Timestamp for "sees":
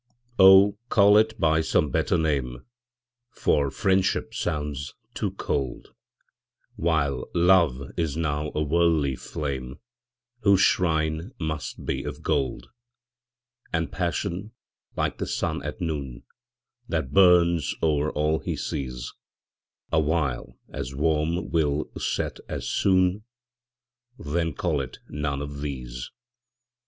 18.55-19.13